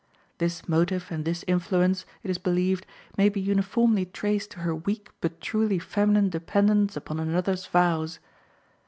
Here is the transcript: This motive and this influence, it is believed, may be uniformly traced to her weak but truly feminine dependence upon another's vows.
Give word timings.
This 0.39 0.67
motive 0.67 1.11
and 1.11 1.25
this 1.25 1.45
influence, 1.47 2.07
it 2.23 2.31
is 2.31 2.39
believed, 2.39 2.87
may 3.19 3.29
be 3.29 3.39
uniformly 3.39 4.07
traced 4.07 4.49
to 4.49 4.61
her 4.61 4.73
weak 4.73 5.11
but 5.21 5.39
truly 5.39 5.77
feminine 5.77 6.31
dependence 6.31 6.95
upon 6.97 7.19
another's 7.19 7.67
vows. 7.67 8.17